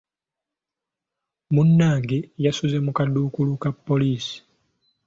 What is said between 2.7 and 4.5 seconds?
mu kaduukulu ka poliisi.